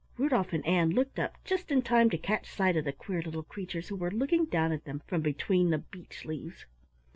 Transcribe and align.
Rudolf 0.17 0.51
and 0.51 0.65
Ann 0.65 0.89
looked 0.89 1.19
up 1.19 1.35
just 1.45 1.69
in 1.69 1.83
time 1.83 2.09
to 2.09 2.17
catch 2.17 2.49
sight 2.49 2.75
of 2.75 2.85
the 2.85 2.91
queer 2.91 3.21
little 3.21 3.43
creatures 3.43 3.89
who 3.89 3.95
were 3.95 4.09
looking 4.09 4.45
down 4.45 4.71
at 4.71 4.83
them 4.83 5.03
from 5.05 5.21
between 5.21 5.69
the 5.69 5.77
beech 5.77 6.25
leaves. 6.25 6.65